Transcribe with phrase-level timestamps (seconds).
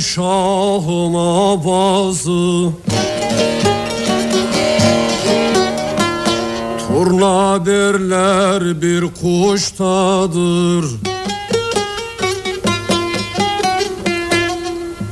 [0.00, 2.70] Şah'ıma bazı
[6.88, 10.84] Turna derler bir kuştadır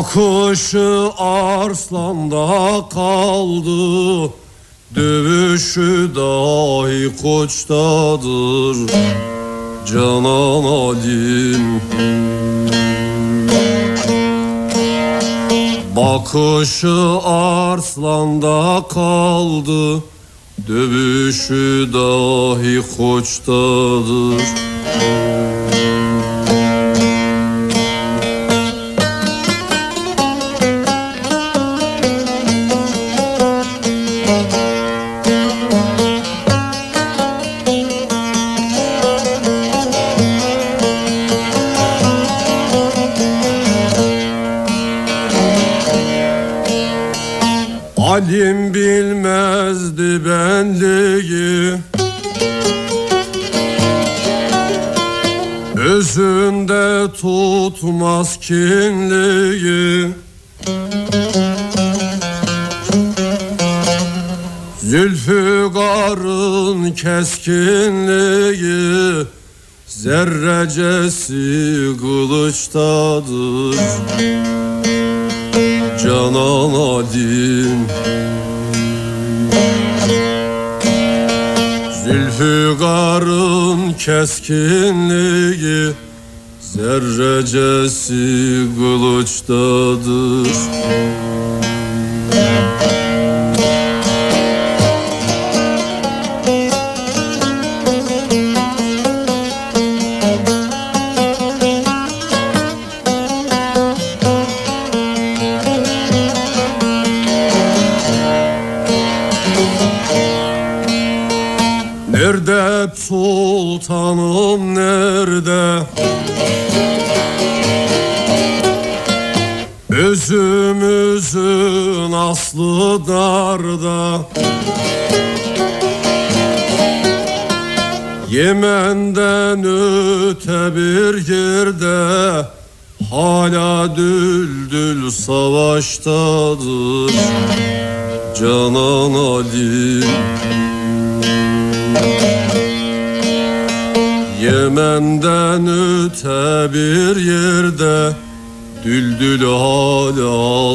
[0.00, 4.32] Akışı arslanda kaldı
[4.94, 8.76] Dövüşü dahi koçtadır
[9.86, 11.80] Canan alim.
[15.96, 20.02] Bakışı arslanda kaldı
[20.68, 24.42] Dövüşü dahi koçtadır
[50.24, 51.76] benliği
[55.76, 60.08] Özünde tutmaz kinliği
[64.82, 69.26] Zülfügarın keskinliği
[69.86, 71.32] Zerrecesi
[72.00, 73.76] kılıçtadır.
[76.04, 77.86] Canan alim
[82.40, 85.92] Zülfügarın keskinliği
[86.60, 90.48] Zerrecesi kılıçtadır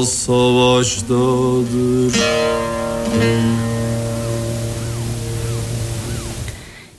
[0.06, 1.66] savaştadır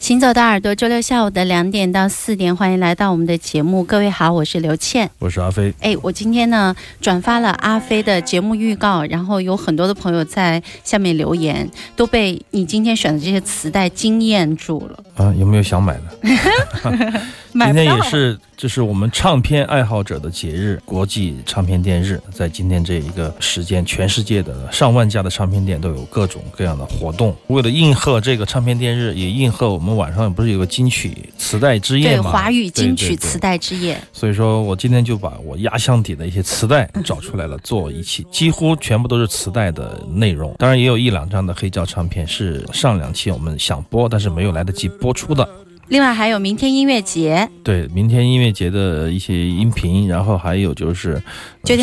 [0.07, 3.83] 行走的耳朵，周六下午的两点到四点，欢迎来到我们的节目。
[3.83, 5.75] 各位好，我是刘倩，我是阿飞。
[5.81, 15.35] 哎，我今天呢转发了阿飞的节目预告，然后有很多的朋友在下面留言，都被你今天选的这些磁带惊艳住了啊！
[15.37, 16.03] 有没有想买的？
[17.53, 22.21] 今天也是，这是我们唱片爱好者的节日——国际唱片店日。
[22.31, 27.35] 在今天这一个时间，全世界的上万家的唱片店都有各种各样的活动。
[27.47, 32.23] 为了应和这个唱片店日，也应和我们晚上不是有个金曲磁带之夜吗？
[32.25, 34.01] 对，华语金曲磁带之夜。
[34.13, 40.55] 所以说我今天就把我压箱底的一些磁带 找出来了，做一期，几乎全部都是磁带的内容。
[40.59, 45.49] 当然也有一两张的黑胶唱片是上两期我们想播，但是没有来得及播出的。
[45.89, 51.23] 另外还有明天音乐节，对明天音乐节的一些音频，然后还有就是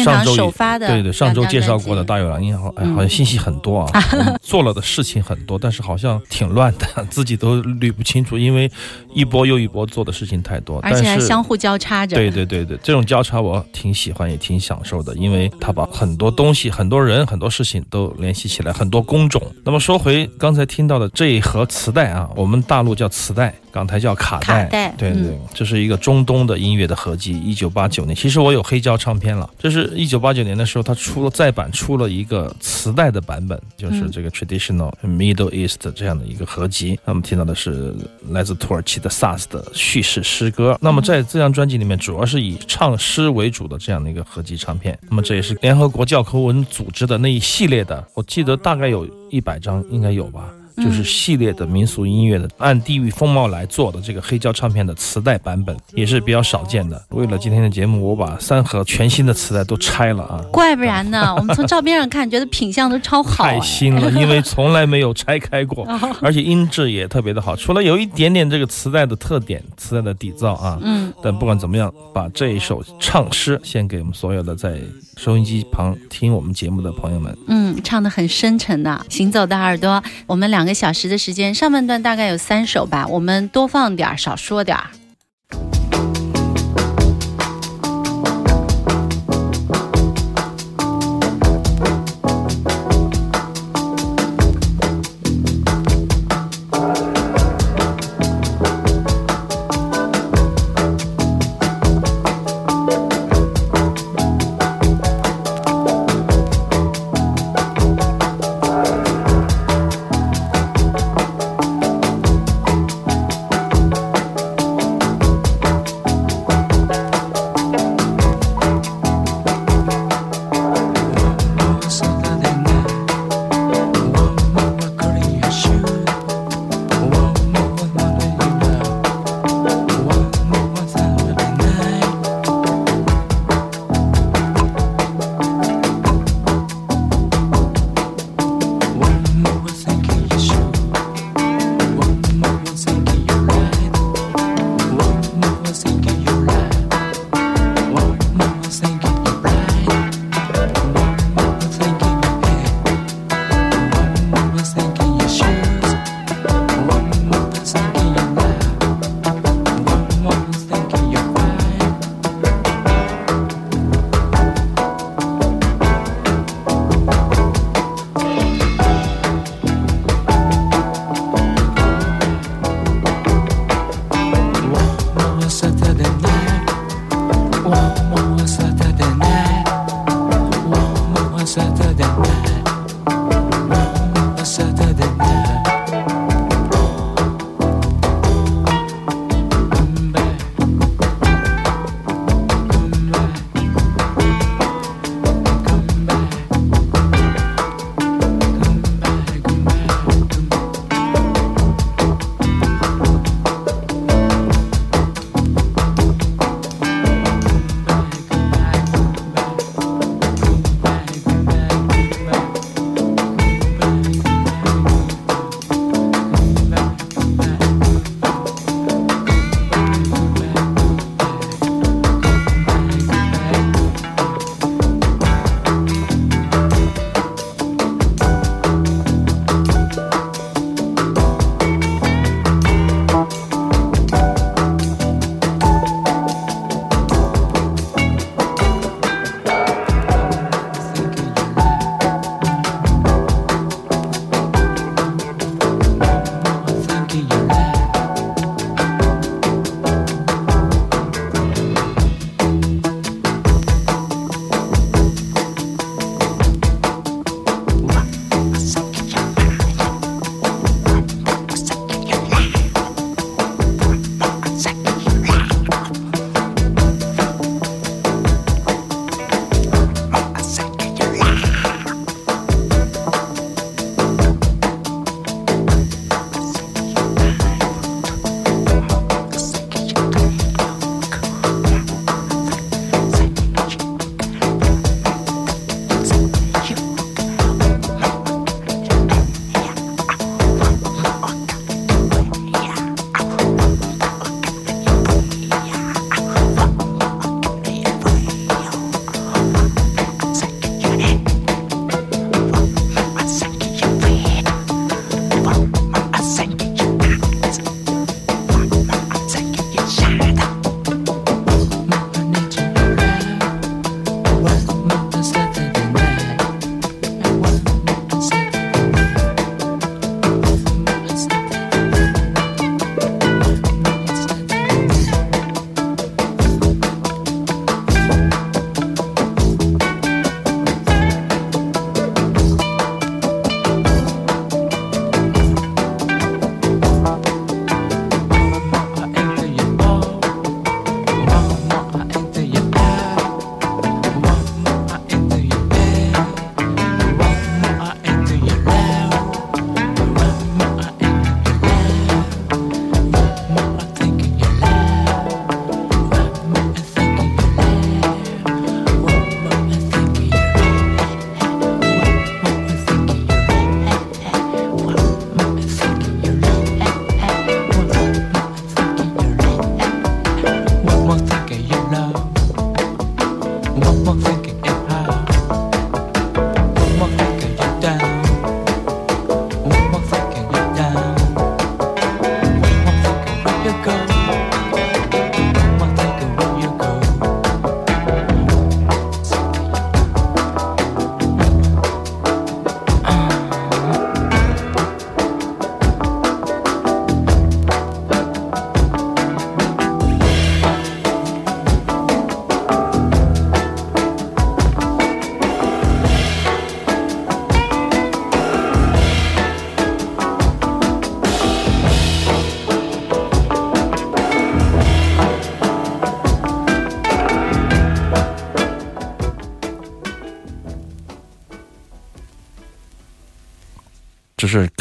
[0.03, 4.03] 上周首发的，对对，上周介绍过的大有狼音，好，哎，好像信息很多啊，
[4.43, 8.69] 做了的事情很多，但是好像挺乱的， 自己都捋不清楚，因为
[9.13, 12.17] 一波又一波做的事情太多，而且还相互交叉着。
[12.17, 19.41] 对对对对，这种交叉我挺喜欢，也挺享受的，因为他把很多东西、很多人、很多事情都联系起来，很多工种。
[19.63, 23.53] 那么说回刚才听到的这一盒磁带啊，我们大陆叫磁带。
[23.73, 27.39] 港台叫卡带，对对，这是一个中东的音乐的合集。
[27.39, 29.49] 一九八九年，其实我有黑胶唱片了。
[29.57, 36.99] 这是一九八九年的时候，他出了再版，出了一个磁带的版本，就是这个 traditional Middle East 这样的一个合集。
[37.03, 37.95] 那么听到的是
[38.29, 40.77] 来自土耳其的萨斯的叙事诗歌。
[40.79, 44.95] 那么在这张专辑里面，主要是以唱诗为主的这样的一个合集唱片。
[45.09, 50.43] 那么这也是联合国教科文组织的那一系列的，我记得大概有一百张，应该有吧。
[50.77, 57.01] 就是系列的民俗音乐的，按地域风貌来做的这个黑胶唱片的磁带版本，也是比较少见的。
[57.09, 60.41] 为了今天的节目，我把三盒全新的磁带都拆了啊！
[60.51, 65.85] 怪不然呢， 我们从照片上看，觉得品相都超好，太新了， 因为从来没有拆开过，
[66.21, 67.55] 而且音质也特别的好。
[67.55, 74.79] 除了有一点点这个磁带的特点，磁带的底噪啊，嗯，但不管怎么样，把这一首唱诗献给我们所有的在
[75.15, 77.37] 收音机旁听我们节目的朋友们。
[77.47, 80.63] 嗯，唱的很深沉的，行走的耳朵，我们两。
[80.63, 84.85] 个小时的时间，上半段大概有三首吧，我们多放点儿，少说点儿。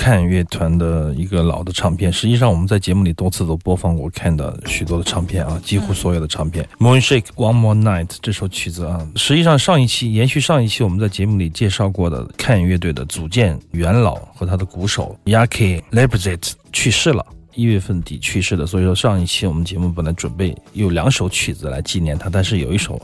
[0.03, 6.69] 看乐团的一个老的唱片，实际上我们在节目里多次都播放过看的许多的唱片啊，几乎所有的唱片。
[6.81, 17.25] Moonshake One More Night 这首曲子啊，实际上上一期延续上一期我们在节目里介绍过的看乐队的组建元老和他的鼓手 Yaki Lebrzit 去世了。
[17.55, 23.01] 一月份底去世的，所以说上一期我们节目本来准备有两首曲子来纪念他，但是有一首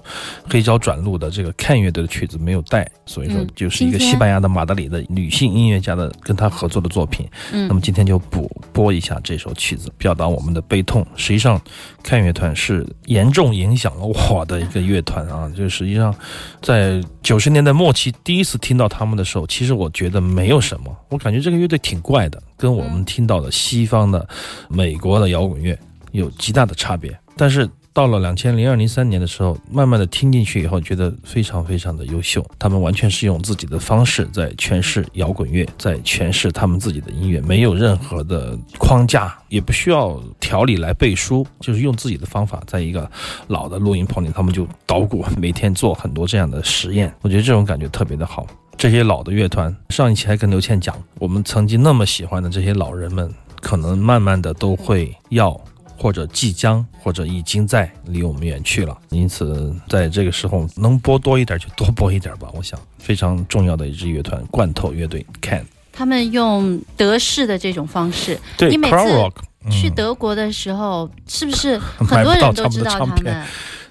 [0.48, 7.26] 黑胶转录的这个 Can 乐队的曲子没有带，所以说就是一个西班牙的马德里的女性音乐家的跟他合作的作品。
[7.52, 11.06] 嗯，那么今天就补播一下这首曲子，表达我们的悲痛。
[11.16, 11.60] 实际上，
[12.02, 16.14] 看乐团是严重影响了我的一个乐团啊，就实际上
[16.62, 22.42] 在九十年代末期第一次听到他们的时候，其实我觉得没有什么，我感觉这个乐队挺怪的。
[22.56, 24.28] 跟我们听到的西方的、
[24.68, 25.78] 美国的摇滚乐
[26.12, 32.44] 有极大的差别，但是到了两千零二零三年的时候，慢慢的听进去以后，觉得非常非常的优秀。
[32.56, 43.10] 他们完全是用自己的方式在诠释摇滚乐，在诠释他们自己的音乐，没有任何的框架，也不需要条理来背书，就是用自己的方法，在一个
[43.48, 47.12] 老的录音棚里，他们就捣鼓，每天做很多这样的实验。
[47.22, 48.46] 我觉得这种感觉特别的好。
[48.76, 53.28] 这些老的乐团，上一期还跟刘倩讲，我们曾经那么喜欢的这些老人们，
[53.60, 55.58] 可能慢慢的都会要，
[55.96, 58.96] 或者即将，或者已经在离我们远去了。
[59.10, 62.48] 因此，在这个时候能播多一点就多播一点吧。
[62.54, 65.64] 我想非常重要的一支乐团，罐头乐队，Can。
[65.92, 69.30] 他们用德式的这种方式，对，你每次
[69.70, 73.44] 去德国的时候，是不是很多人都知道他们？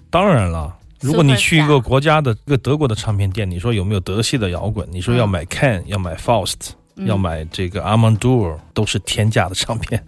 [0.09, 0.73] 当然了。
[0.99, 4.87] 如果你去一个国家的一个德国的唱片店，你说有没有德系的摇滚？
[4.91, 6.69] 你说要买 Can，要买 Faust，
[7.05, 10.03] 要买这个 Amandur，都是天价的唱片。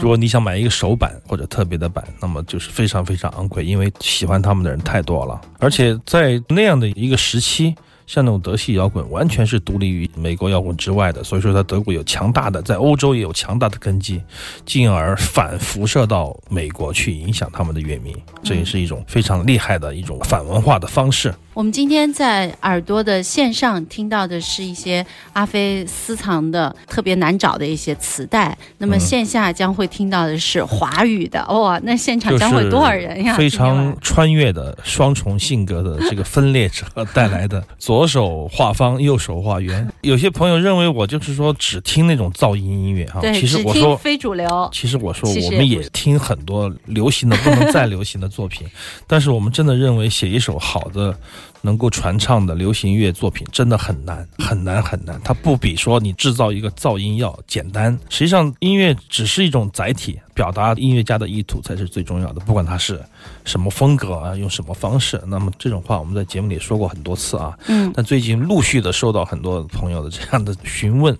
[0.00, 7.74] 如果你想买一个首版或者特别的版，那么就是非常非常昂贵，因为喜欢他们的人太多了，而且在那样的一个时期。
[8.06, 14.22] 像那种德系摇滚，完全是独立于美国摇滚之外的，所以说在德国有强大的，在欧洲也有强大的根基，
[14.66, 21.34] 进而反辐射到美国去影响他们的乐迷，这也是一种非常厉害的一种反文化的方式。
[21.54, 33.36] 我们今天在耳朵的线上听到的是一些阿飞私藏的特别难找的一些磁带，那么线下将会听到的是华语的哇，那现场将会多少人呀？
[33.36, 36.84] 非常穿越的双重性格的这个分裂者
[37.14, 39.88] 带来的， 左手画方，右手画圆。
[40.00, 44.68] 有些朋友认为我就是说只听那种噪音音乐哈，其实我说非主流。
[44.72, 48.66] 其实我说我们也听很多流行的不能再流行的作品，
[49.06, 51.16] 但是我们真的认为写一首好的。
[51.64, 55.18] 能够传唱的流行乐作品真的很难，很难，很难。
[55.24, 57.98] 它不比说你制造一个噪音要简单。
[58.10, 60.20] 实际上，音乐只是一种载体。
[60.34, 63.00] 表达音乐家的意图才是最重要的，不管他是
[63.44, 65.22] 什么风格啊，用什么方式。
[65.28, 67.56] 那么这种话我们在节目里说过很多次啊。
[67.68, 67.92] 嗯。
[67.94, 71.14] 但最近陆续的收到很多朋友的这样的询问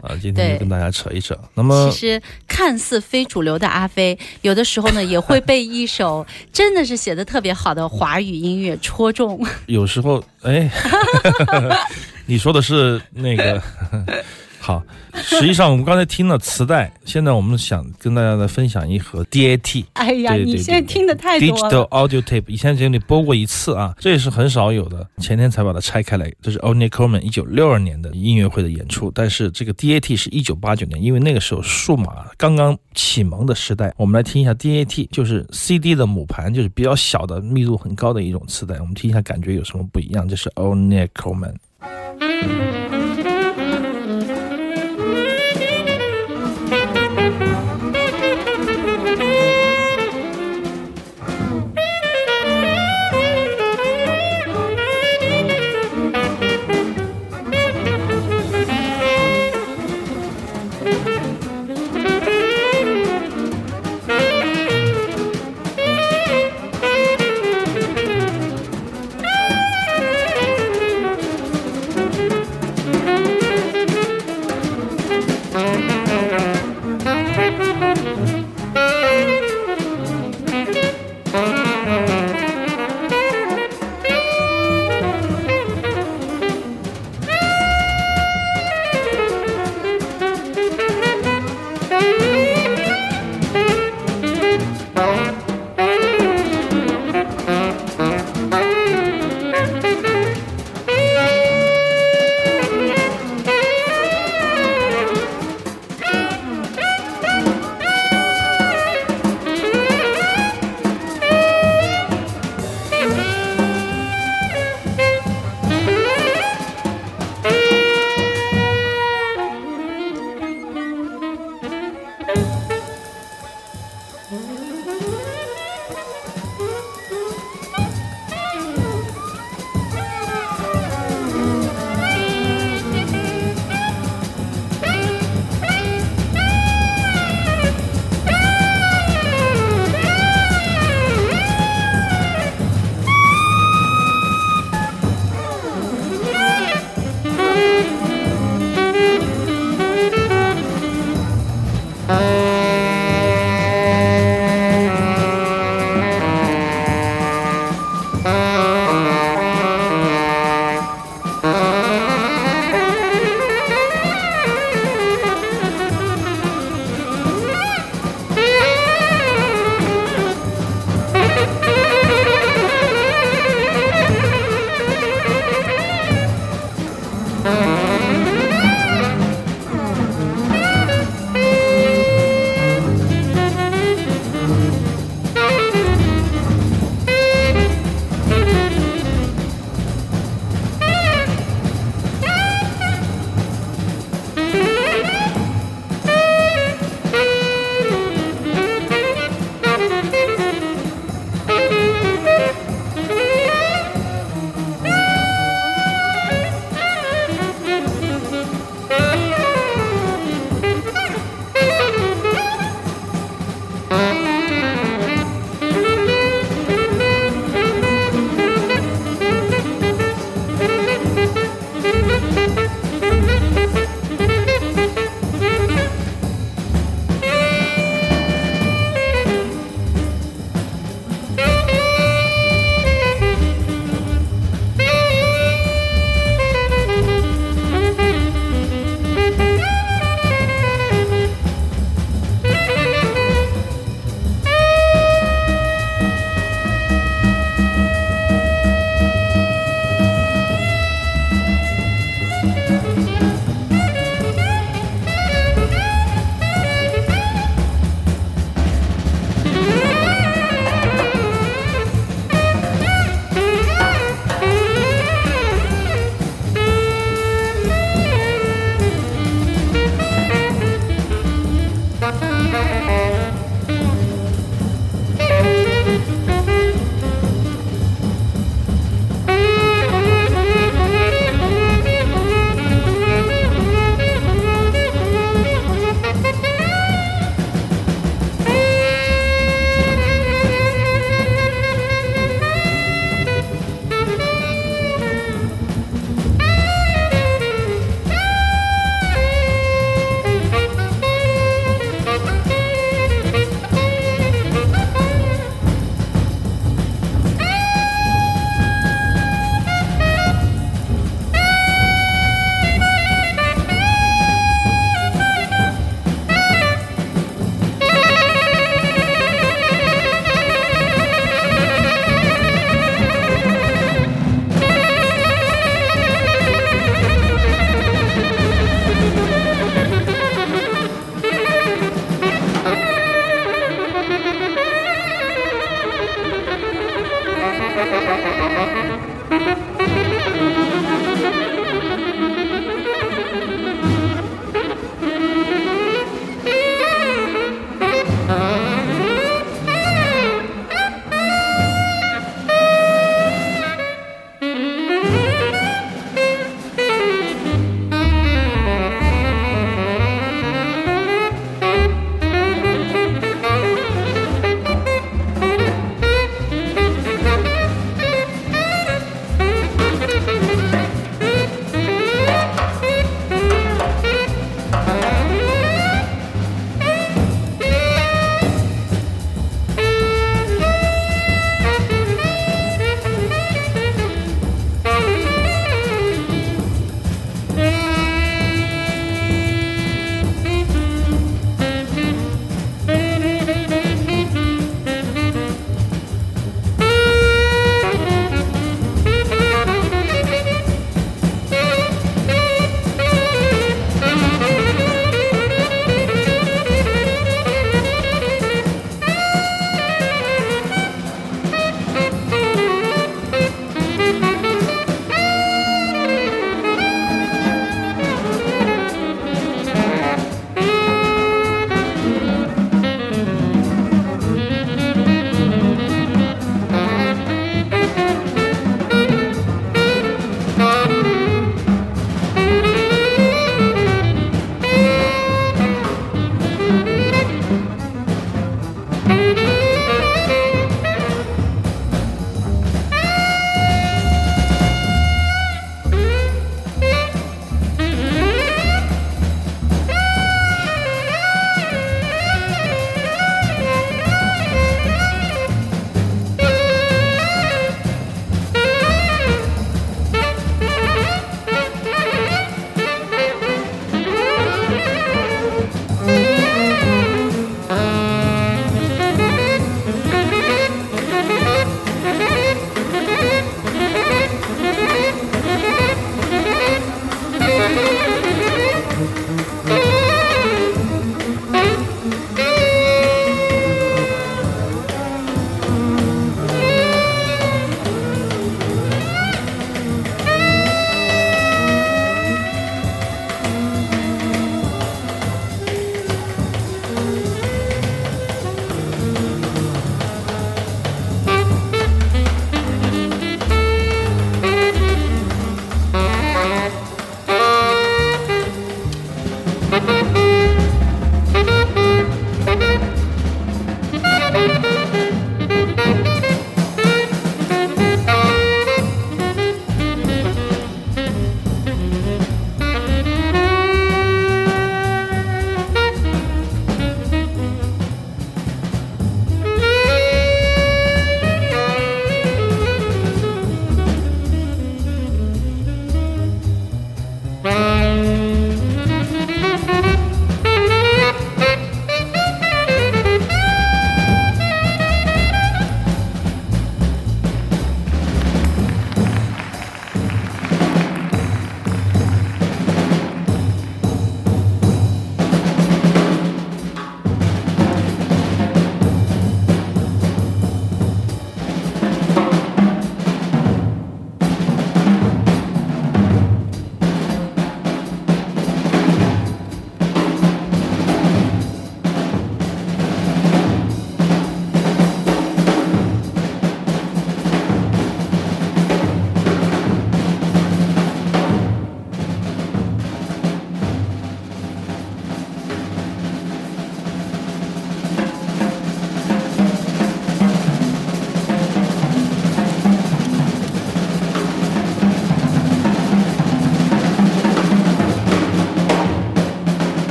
[0.00, 1.36] 啊，今天就跟大家扯一扯。
[1.54, 9.44] 那么其实看似非主流的阿飞，有的时候呢也会被一首真的是写的特别好的华语音乐戳中。
[9.66, 10.70] 有 有时候，哎，
[12.24, 13.60] 你说的是那个
[14.62, 14.80] 好。
[15.14, 19.84] 实际上，我们刚才听了磁带，现在我们想跟大家来分享一盒 DAT。
[19.94, 21.88] 哎呀，对对你现在听的太多，Digital。
[21.88, 25.06] Audio Tape，以前节目里播过一次啊，这也是很少有的。
[25.18, 33.92] 前天才把它拆开来，这是 Ornette Coleman 一九六二年的音乐会的演出，但是这个 DAT 是一九八九年，因为那个时候数码刚刚启蒙的时代。
[33.96, 38.76] 我们来听一下 DAT，就是 CD 的母盘，就是比较小的、密度很高的一种磁带。
[38.76, 40.26] 我们听一下，感觉有什么不一样？
[40.28, 41.56] 这是 Ornette Coleman。